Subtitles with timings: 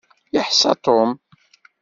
[0.39, 1.11] Iḥsa Tom.